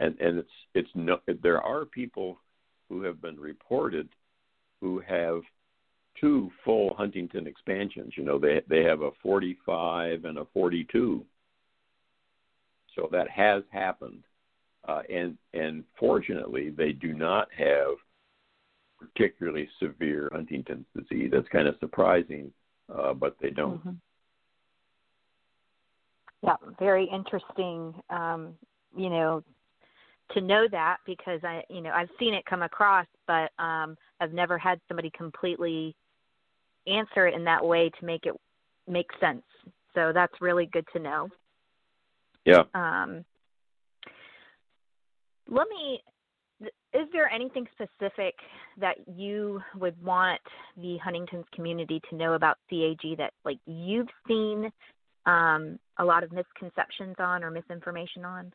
[0.01, 2.39] And and it's it's no there are people
[2.89, 4.09] who have been reported
[4.81, 5.43] who have
[6.21, 8.15] two full Huntington expansions.
[8.17, 11.25] You know, they they have a 45 and a 42.
[12.97, 14.25] So that has happened,
[14.89, 17.97] uh, and and fortunately, they do not have
[18.99, 21.31] particularly severe Huntington's disease.
[21.33, 22.53] That's kind of surprising,
[22.93, 23.79] uh, but they don't.
[23.79, 23.91] Mm-hmm.
[26.43, 27.95] Yeah, very interesting.
[28.11, 28.55] Um,
[28.97, 29.45] you know,
[30.33, 34.33] to know that because I, you know, I've seen it come across, but um, I've
[34.33, 35.95] never had somebody completely
[36.89, 38.35] answer it in that way to make it
[38.87, 39.43] make sense.
[39.95, 41.29] So that's really good to know.
[42.45, 42.63] Yeah.
[42.75, 43.25] Um,
[45.49, 46.03] let me.
[46.95, 48.35] Is there anything specific
[48.81, 50.41] that you would want
[50.77, 54.71] the Huntington's community to know about CAG that, like, you've seen
[55.27, 58.53] um, a lot of misconceptions on or misinformation on?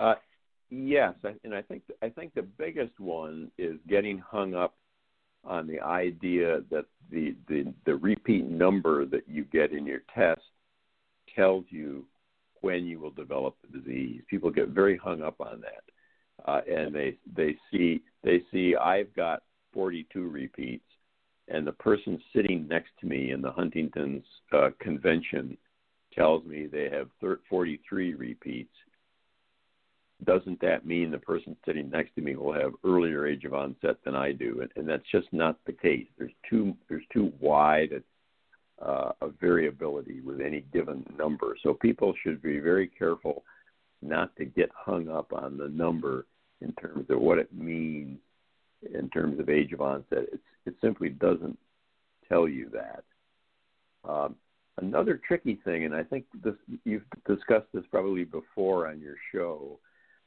[0.00, 0.14] Uh,
[0.70, 4.74] yes, and I think I think the biggest one is getting hung up
[5.44, 10.40] on the idea that the, the, the repeat number that you get in your test
[11.34, 12.04] tells you
[12.60, 14.22] when you will develop the disease.
[14.28, 19.14] People get very hung up on that, uh, and they they see they see I've
[19.14, 19.42] got
[19.74, 20.86] 42 repeats,
[21.48, 25.58] and the person sitting next to me in the Huntington's uh, convention
[26.14, 27.08] tells me they have
[27.50, 28.72] 43 repeats
[30.24, 33.96] doesn't that mean the person sitting next to me will have earlier age of onset
[34.04, 34.60] than I do?
[34.60, 36.06] And, and that's just not the case.
[36.18, 41.56] There's too there's too wide a, uh, a variability with any given number.
[41.62, 43.44] So people should be very careful
[44.02, 46.26] not to get hung up on the number
[46.60, 48.18] in terms of what it means
[48.94, 50.26] in terms of age of onset.
[50.32, 51.58] It's, it simply doesn't
[52.28, 53.04] tell you that.
[54.08, 54.36] Um,
[54.78, 59.78] another tricky thing, and I think this, you've discussed this probably before on your show,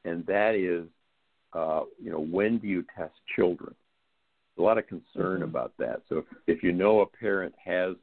[0.06, 0.88] and that is,
[1.54, 3.74] uh, you know, when do you test children?
[4.58, 5.44] a lot of concern mm-hmm.
[5.44, 6.02] about that.
[6.10, 7.96] So if, if you know a parent has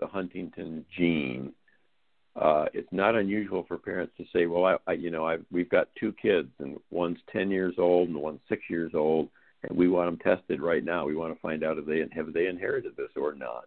[0.00, 1.52] the Huntington gene,
[2.36, 5.68] uh, it's not unusual for parents to say, "Well, I, I you know, I we've
[5.68, 9.28] got two kids, and one's 10 years old and one's six years old,
[9.64, 11.04] and we want them tested right now.
[11.04, 13.66] We want to find out if they have they inherited this or not."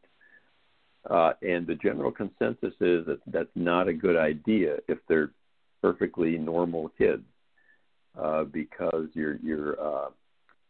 [1.09, 5.31] Uh, and the general consensus is that that's not a good idea if they're
[5.81, 7.23] perfectly normal kids,
[8.19, 10.09] uh, because you're you're uh,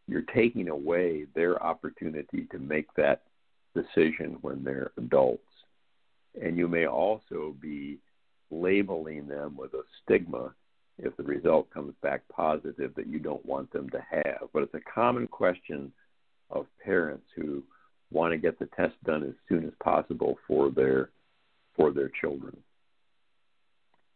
[0.07, 3.23] you're taking away their opportunity to make that
[3.75, 5.43] decision when they're adults.
[6.41, 7.97] And you may also be
[8.49, 10.53] labeling them with a stigma
[10.97, 14.49] if the result comes back positive that you don't want them to have.
[14.53, 15.91] But it's a common question
[16.49, 17.63] of parents who
[18.11, 21.09] want to get the test done as soon as possible for their
[21.75, 22.55] for their children.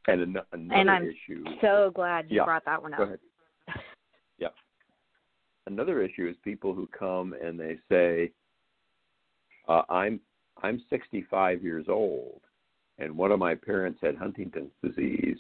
[0.08, 1.44] And an- another and I'm issue.
[1.62, 3.00] So glad you yeah, brought that one up.
[3.00, 3.20] Go ahead.
[4.38, 4.50] yeah.
[5.68, 8.32] Another issue is people who come and they say,
[9.68, 10.20] uh, "I'm
[10.62, 12.42] I'm 65 years old,
[13.00, 15.38] and one of my parents had Huntington's disease,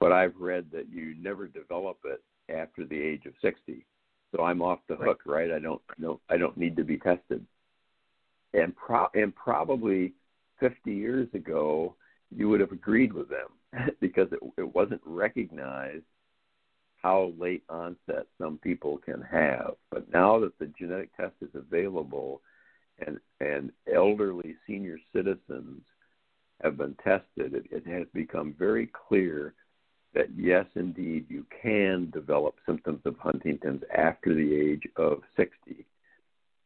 [0.00, 3.84] but I've read that you never develop it after the age of 60,
[4.34, 5.50] so I'm off the hook, right?
[5.50, 7.44] I don't know I don't need to be tested."
[8.54, 10.14] And pro- and probably
[10.60, 11.94] 50 years ago,
[12.34, 13.48] you would have agreed with them
[14.00, 16.04] because it, it wasn't recognized
[17.02, 19.74] how late onset some people can have.
[19.90, 22.40] But now that the genetic test is available
[23.06, 25.82] and and elderly senior citizens
[26.62, 29.54] have been tested, it, it has become very clear
[30.14, 35.84] that yes, indeed, you can develop symptoms of Huntington's after the age of 60.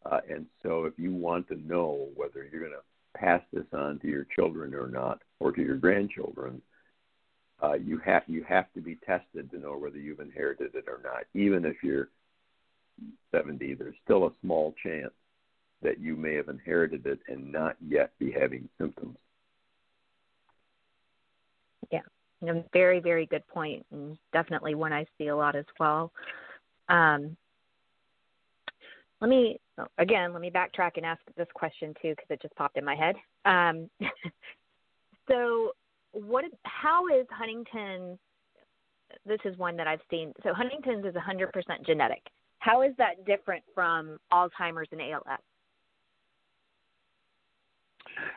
[0.06, 3.98] Uh, and so, if you want to know whether you're going to pass this on
[3.98, 6.62] to your children or not, or to your grandchildren,
[7.62, 11.00] uh, you have you have to be tested to know whether you've inherited it or
[11.02, 11.24] not.
[11.34, 12.08] Even if you're
[13.32, 15.12] 70, there's still a small chance
[15.82, 19.16] that you may have inherited it and not yet be having symptoms.
[21.90, 22.02] Yeah,
[22.46, 26.12] a very very good point, and definitely one I see a lot as well.
[26.88, 27.36] Um,
[29.20, 29.58] let me
[29.98, 32.94] again let me backtrack and ask this question too because it just popped in my
[32.94, 33.16] head.
[33.44, 33.90] Um,
[35.28, 35.72] so
[36.12, 38.18] what how is Huntington
[39.26, 40.32] this is one that I've seen.
[40.42, 41.50] So Huntington's is 100%
[41.86, 42.22] genetic.
[42.58, 45.40] How is that different from Alzheimer's and ALS?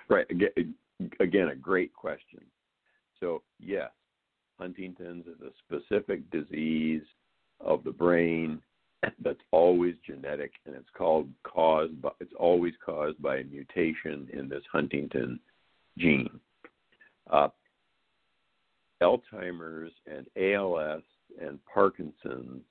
[0.09, 0.25] Right.
[1.19, 2.39] Again, a great question.
[3.19, 3.89] So, yes,
[4.59, 7.03] Huntington's is a specific disease
[7.59, 8.61] of the brain
[9.21, 14.47] that's always genetic and it's called caused by, it's always caused by a mutation in
[14.47, 15.39] this Huntington
[15.97, 16.39] gene.
[17.29, 17.49] Uh,
[19.03, 21.03] Alzheimer's and ALS
[21.39, 22.63] and Parkinson's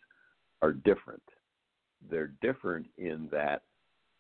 [0.62, 1.22] are different.
[2.10, 3.62] They're different in that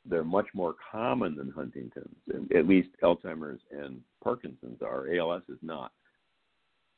[0.04, 2.16] they're much more common than Huntington's.
[2.54, 5.06] At least Alzheimer's and Parkinson's are.
[5.14, 5.92] ALS is not.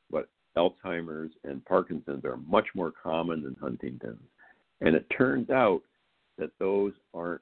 [0.09, 4.21] But Alzheimer's and Parkinson's are much more common than Huntington's.
[4.81, 5.81] And it turns out
[6.37, 7.41] that those aren't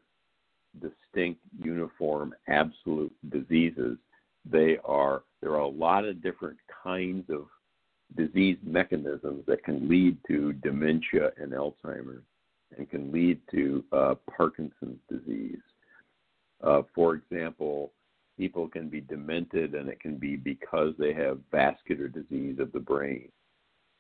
[0.82, 3.98] distinct, uniform, absolute diseases.
[4.46, 7.46] They are there are a lot of different kinds of
[8.16, 12.24] disease mechanisms that can lead to dementia and Alzheimer's
[12.78, 15.62] and can lead to uh, Parkinson's disease.
[16.64, 17.92] Uh, for example,
[18.38, 22.80] people can be demented and it can be because they have vascular disease of the
[22.80, 23.30] brain,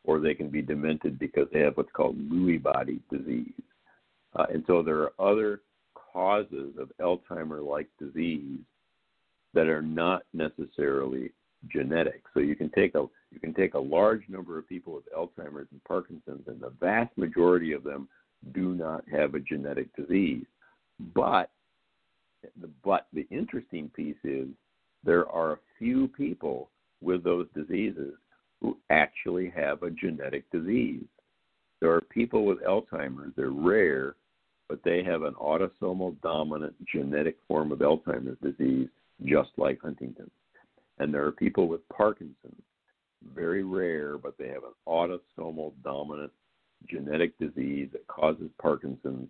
[0.03, 3.53] or they can be demented because they have what's called Lewy body disease.
[4.35, 5.61] Uh, and so there are other
[5.93, 8.59] causes of Alzheimer like disease
[9.53, 11.31] that are not necessarily
[11.71, 12.23] genetic.
[12.33, 15.67] So you can take a you can take a large number of people with Alzheimer's
[15.71, 18.07] and Parkinson's, and the vast majority of them
[18.53, 20.45] do not have a genetic disease.
[21.15, 21.49] But
[22.61, 24.47] the but the interesting piece is
[25.03, 26.69] there are a few people
[27.01, 28.13] with those diseases
[28.61, 31.03] who actually have a genetic disease.
[31.81, 34.15] There are people with Alzheimer's, they're rare,
[34.69, 38.87] but they have an autosomal dominant genetic form of Alzheimer's disease,
[39.25, 40.31] just like Huntington's.
[40.99, 42.61] And there are people with Parkinson's,
[43.35, 46.31] very rare, but they have an autosomal dominant
[46.89, 49.29] genetic disease that causes Parkinson's,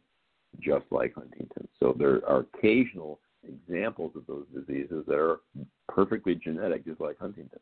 [0.59, 1.69] just like Huntington's.
[1.79, 5.39] So there are occasional examples of those diseases that are
[5.89, 7.61] perfectly genetic, just like Huntington's.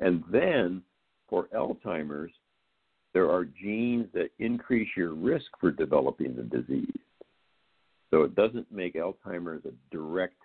[0.00, 0.82] And then
[1.28, 2.32] for Alzheimer's,
[3.12, 6.86] there are genes that increase your risk for developing the disease.
[8.10, 10.36] So it doesn't make Alzheimer's a direct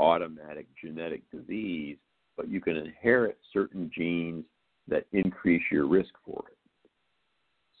[0.00, 1.96] automatic genetic disease,
[2.42, 4.44] but you can inherit certain genes
[4.88, 6.58] that increase your risk for it.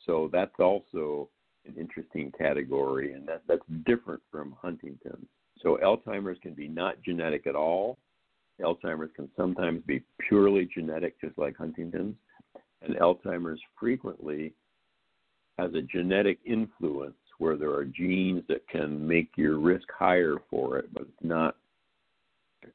[0.06, 1.28] So that's also
[1.66, 5.26] an interesting category, and that, that's different from Huntington's.
[5.62, 7.98] So Alzheimer's can be not genetic at all.
[8.60, 12.14] Alzheimer's can sometimes be purely genetic, just like Huntington's.
[12.82, 14.52] And Alzheimer's frequently
[15.58, 20.78] has a genetic influence where there are genes that can make your risk higher for
[20.78, 21.56] it, but it's not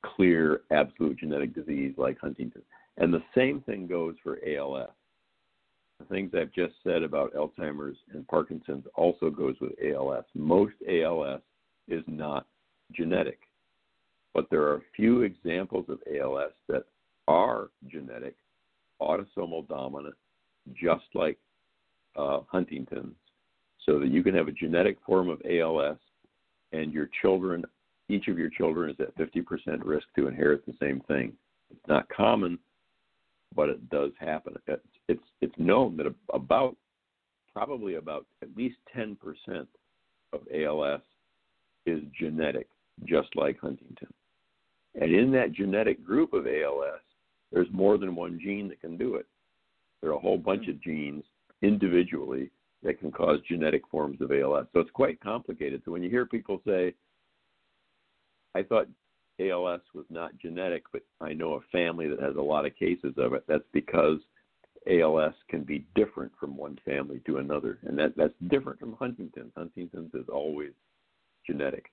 [0.04, 2.62] clear absolute genetic disease like Huntington.
[2.98, 4.90] And the same thing goes for ALS.
[6.00, 10.26] The things I've just said about Alzheimer's and Parkinson's also goes with ALS.
[10.36, 11.42] Most ALS
[11.88, 12.46] is not
[12.92, 13.40] genetic,
[14.34, 16.84] but there are a few examples of ALS that
[17.28, 18.36] are genetic,
[19.02, 20.16] autosomal dominant,
[20.74, 21.38] just like
[22.16, 23.16] uh, Huntington's,
[23.86, 25.98] so that you can have a genetic form of ALS
[26.74, 27.66] and your children,
[28.10, 29.44] each of your children is at 50%
[29.84, 31.34] risk to inherit the same thing.
[31.70, 32.58] It's not common,
[33.56, 34.56] but it does happen.
[34.68, 36.76] It's it's, it's known that about
[37.54, 39.16] probably about at least 10%
[40.34, 41.02] of ALS
[41.86, 42.68] is genetic,
[43.06, 44.14] just like Huntington.
[45.00, 47.00] And in that genetic group of ALS,
[47.52, 49.26] there's more than one gene that can do it.
[50.02, 51.24] There are a whole bunch of genes
[51.62, 52.52] individually
[52.84, 54.68] that can cause genetic forms of ALS.
[54.74, 55.82] So it's quite complicated.
[55.86, 56.94] So when you hear people say,
[58.56, 58.88] I thought
[59.40, 63.14] ALS was not genetic, but I know a family that has a lot of cases
[63.18, 64.20] of it, that's because
[64.90, 67.80] ALS can be different from one family to another.
[67.84, 69.52] And that, that's different from Huntington's.
[69.56, 70.72] Huntington's is always
[71.46, 71.92] genetic.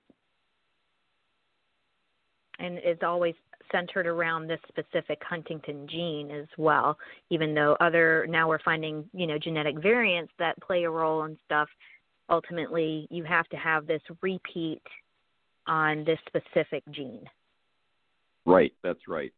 [2.57, 3.35] And it's always
[3.71, 6.97] centered around this specific Huntington gene as well,
[7.29, 11.37] even though other now we're finding, you know, genetic variants that play a role and
[11.45, 11.67] stuff.
[12.29, 14.81] Ultimately, you have to have this repeat
[15.67, 17.25] on this specific gene.
[18.45, 19.33] Right, that's right.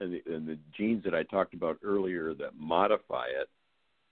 [0.00, 3.48] And the, and the genes that I talked about earlier that modify it,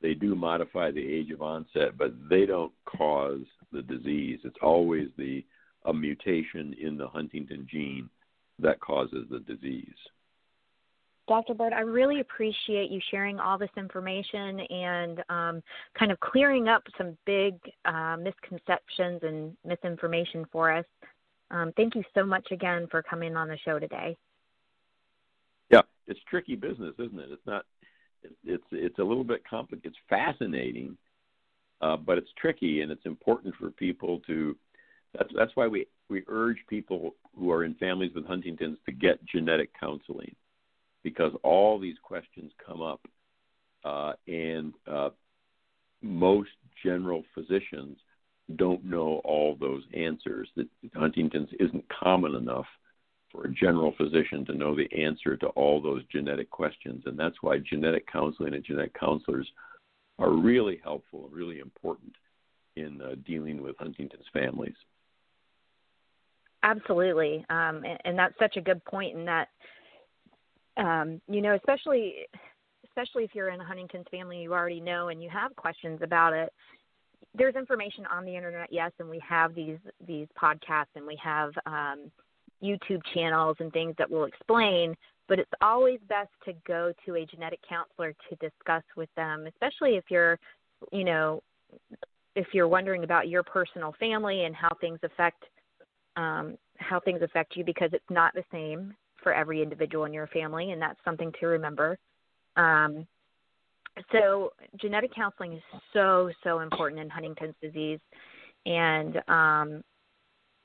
[0.03, 3.43] they do modify the age of onset, but they don't cause
[3.73, 4.41] the disease.
[4.45, 5.45] It's always the
[5.87, 8.09] a mutation in the Huntington gene
[8.59, 9.95] that causes the disease.
[11.29, 11.55] Dr.
[11.55, 15.63] Bird, I really appreciate you sharing all this information and um,
[15.97, 20.85] kind of clearing up some big uh, misconceptions and misinformation for us.
[21.51, 24.17] Um, thank you so much again for coming on the show today.
[25.71, 27.29] Yeah, it's tricky business, isn't it?
[27.31, 27.65] It's not.
[28.45, 29.93] It's it's a little bit complicated.
[29.93, 30.97] It's fascinating,
[31.81, 34.57] uh, but it's tricky, and it's important for people to.
[35.17, 39.25] That's that's why we we urge people who are in families with Huntington's to get
[39.27, 40.35] genetic counseling
[41.03, 43.01] because all these questions come up,
[43.85, 45.11] uh, and uh,
[46.03, 46.51] most
[46.85, 47.97] general physicians
[48.57, 50.49] don't know all those answers.
[50.57, 52.67] That Huntington's isn't common enough
[53.31, 57.37] for a general physician to know the answer to all those genetic questions, and that's
[57.41, 59.49] why genetic counseling and genetic counselors
[60.19, 62.13] are really helpful and really important
[62.77, 64.75] in uh, dealing with Huntington's families.
[66.63, 69.17] Absolutely, um, and, and, that's such a good point.
[69.17, 69.49] In that,
[70.77, 72.27] um, you know, especially
[72.91, 76.33] especially if you're in a Huntington's family, you already know and you have questions about
[76.33, 76.53] it.
[77.35, 81.53] There's information on the internet, yes, and we have these these podcasts and we have
[81.67, 82.11] um,
[82.63, 84.95] YouTube channels and things that will explain.
[85.29, 89.97] But it's always best to go to a genetic counselor to discuss with them, especially
[89.97, 90.39] if you're,
[90.91, 91.41] you know,
[92.35, 95.45] if you're wondering about your personal family and how things affect
[96.17, 100.27] um, how things affect you because it's not the same for every individual in your
[100.29, 101.99] family, and that's something to remember.
[102.57, 103.07] Um,
[104.13, 105.63] so, genetic counseling is
[105.93, 107.99] so, so important in Huntington's disease.
[108.67, 109.83] And um,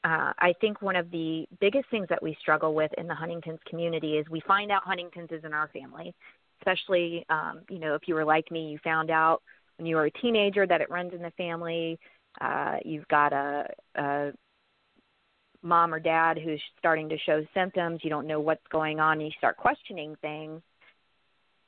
[0.03, 3.59] uh, I think one of the biggest things that we struggle with in the Huntington's
[3.67, 6.13] community is we find out Huntington's is in our family,
[6.61, 9.41] especially, um, you know, if you were like me, you found out
[9.77, 11.99] when you were a teenager that it runs in the family.
[12.39, 13.65] Uh, you've got a,
[13.95, 14.31] a
[15.63, 19.23] mom or dad who's starting to show symptoms, you don't know what's going on, and
[19.23, 20.61] you start questioning things.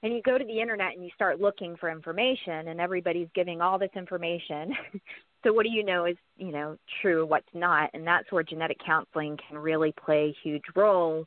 [0.03, 3.61] And you go to the internet and you start looking for information, and everybody's giving
[3.61, 4.75] all this information.
[5.43, 7.89] so, what do you know is, you know, true, what's not?
[7.93, 11.25] And that's where genetic counseling can really play a huge role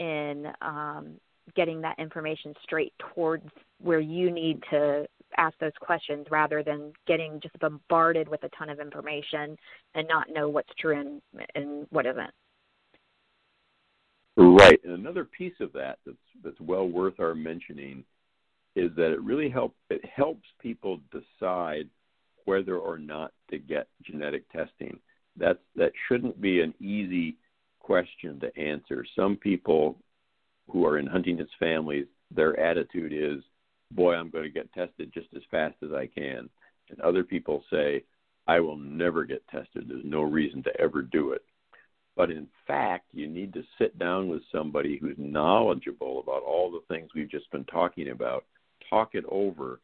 [0.00, 1.14] in um,
[1.54, 3.48] getting that information straight towards
[3.80, 5.06] where you need to
[5.36, 9.56] ask those questions rather than getting just bombarded with a ton of information
[9.94, 11.22] and not know what's true and,
[11.54, 12.30] and what isn't.
[14.68, 18.04] Right, and another piece of that that's that's well worth our mentioning
[18.76, 21.88] is that it really help it helps people decide
[22.44, 24.98] whether or not to get genetic testing.
[25.36, 27.36] That's that shouldn't be an easy
[27.80, 29.06] question to answer.
[29.16, 29.96] Some people
[30.70, 33.42] who are in Huntington's families, their attitude is,
[33.90, 36.50] "Boy, I'm going to get tested just as fast as I can,"
[36.90, 38.04] and other people say,
[38.46, 39.88] "I will never get tested.
[39.88, 41.42] There's no reason to ever do it."
[42.18, 46.82] But in fact, you need to sit down with somebody who's knowledgeable about all the
[46.92, 48.44] things we've just been talking about,
[48.90, 49.78] talk it over,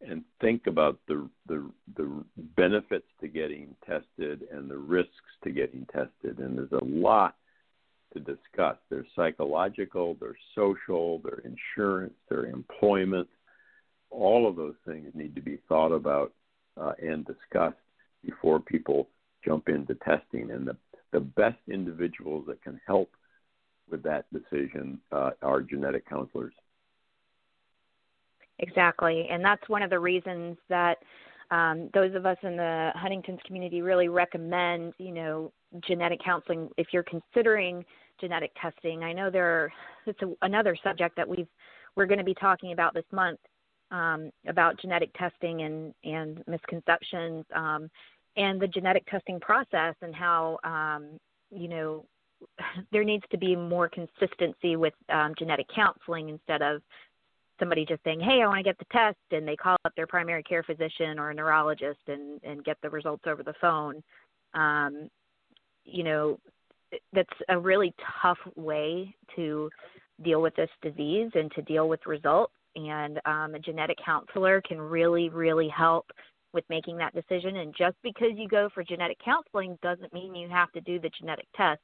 [0.00, 2.24] and think about the the the
[2.56, 5.12] benefits to getting tested and the risks
[5.44, 6.38] to getting tested.
[6.38, 7.36] And there's a lot
[8.14, 8.78] to discuss.
[8.88, 13.28] There's psychological, there's social, there's insurance, there's employment.
[14.08, 16.32] All of those things need to be thought about
[16.80, 17.76] uh, and discussed
[18.24, 19.10] before people
[19.44, 20.50] jump into testing.
[20.50, 20.76] And the
[21.16, 23.08] the best individuals that can help
[23.90, 26.52] with that decision uh, are genetic counselors.
[28.58, 30.98] Exactly, and that's one of the reasons that
[31.50, 35.52] um, those of us in the Huntington's community really recommend, you know,
[35.88, 37.82] genetic counseling if you're considering
[38.20, 39.02] genetic testing.
[39.02, 39.72] I know there
[40.04, 41.48] it's a, another subject that we've
[41.96, 43.40] we're going to be talking about this month
[43.90, 47.46] um, about genetic testing and and misconceptions.
[47.54, 47.88] Um,
[48.36, 51.18] and the genetic testing process and how um,
[51.50, 52.04] you know
[52.92, 56.82] there needs to be more consistency with um, genetic counseling instead of
[57.58, 60.06] somebody just saying, "Hey, I want to get the test," and they call up their
[60.06, 64.02] primary care physician or a neurologist and and get the results over the phone.
[64.54, 65.08] Um,
[65.84, 66.38] you know,
[67.12, 69.70] that's a really tough way to
[70.22, 72.52] deal with this disease and to deal with results.
[72.74, 76.06] And um, a genetic counselor can really, really help
[76.52, 77.56] with making that decision.
[77.56, 81.10] And just because you go for genetic counseling doesn't mean you have to do the
[81.18, 81.80] genetic test,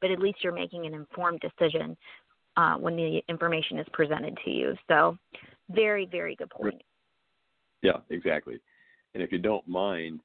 [0.00, 1.96] but at least you're making an informed decision
[2.56, 4.74] uh, when the information is presented to you.
[4.88, 5.16] So,
[5.70, 6.80] very, very good point.
[7.82, 8.60] Yeah, exactly.
[9.14, 10.20] And if you don't mind,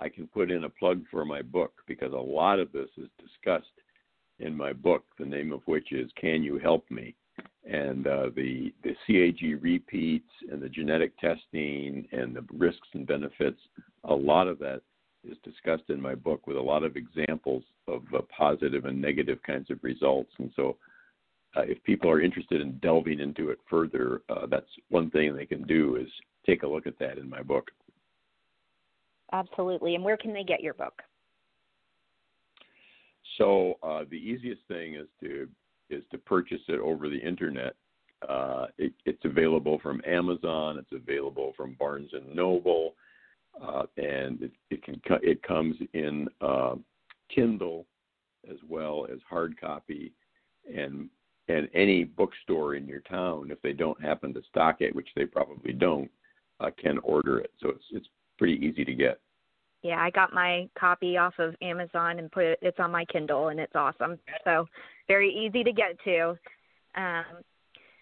[0.00, 3.08] I can put in a plug for my book because a lot of this is
[3.18, 3.66] discussed
[4.40, 7.14] in my book, the name of which is Can You Help Me?
[7.64, 13.60] And uh, the the CAG repeats and the genetic testing and the risks and benefits.
[14.04, 14.82] A lot of that
[15.28, 19.38] is discussed in my book with a lot of examples of uh, positive and negative
[19.46, 20.30] kinds of results.
[20.38, 20.76] And so,
[21.56, 25.46] uh, if people are interested in delving into it further, uh, that's one thing they
[25.46, 26.08] can do is
[26.44, 27.70] take a look at that in my book.
[29.32, 29.94] Absolutely.
[29.94, 31.02] And where can they get your book?
[33.38, 35.48] So uh, the easiest thing is to
[35.92, 37.74] is to purchase it over the internet.
[38.28, 40.78] Uh, it, it's available from Amazon.
[40.78, 42.94] It's available from Barnes and Noble,
[43.60, 46.76] uh, and it, it can it comes in uh,
[47.34, 47.86] Kindle
[48.50, 50.12] as well as hard copy,
[50.72, 51.08] and
[51.48, 55.24] and any bookstore in your town, if they don't happen to stock it, which they
[55.24, 56.10] probably don't,
[56.60, 57.50] uh, can order it.
[57.60, 59.20] So it's it's pretty easy to get.
[59.82, 62.58] Yeah, I got my copy off of Amazon and put it.
[62.62, 64.18] It's on my Kindle, and it's awesome.
[64.44, 64.68] So
[65.08, 66.38] very easy to get to.
[66.94, 67.24] Um,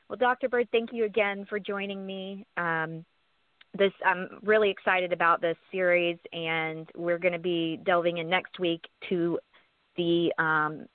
[0.08, 0.48] well, Dr.
[0.48, 2.46] Bird, thank you again for joining me.
[2.56, 3.04] Um,
[3.78, 8.58] this I'm really excited about this series, and we're going to be delving in next
[8.58, 9.38] week to
[9.96, 10.86] the um,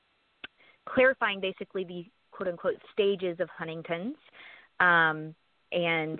[0.88, 4.18] clarifying basically the quote unquote stages of Huntington's,
[4.82, 5.34] um,
[5.72, 6.20] and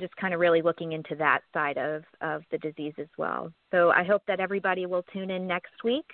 [0.00, 3.52] just kind of really looking into that side of of the disease as well.
[3.72, 6.06] So I hope that everybody will tune in next week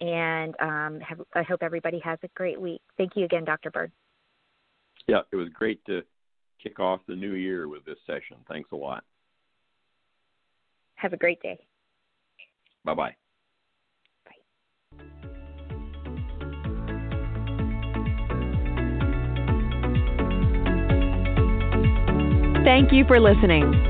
[0.00, 2.80] and um, have, I hope everybody has a great week.
[2.96, 3.70] Thank you again, Dr.
[3.70, 3.92] Bird.
[5.06, 6.02] Yeah, it was great to
[6.62, 8.36] kick off the new year with this session.
[8.48, 9.04] Thanks a lot.
[10.94, 11.58] Have a great day.
[12.84, 13.16] Bye bye.
[22.64, 23.89] Thank you for listening.